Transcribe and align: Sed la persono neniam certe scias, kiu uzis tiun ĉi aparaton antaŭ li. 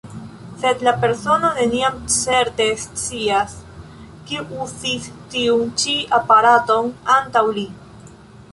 Sed 0.61 0.79
la 0.85 0.91
persono 1.01 1.51
neniam 1.57 1.99
certe 2.13 2.67
scias, 2.85 3.53
kiu 4.31 4.47
uzis 4.65 5.05
tiun 5.35 5.71
ĉi 5.83 5.97
aparaton 6.21 6.93
antaŭ 7.19 7.45
li. 7.61 7.71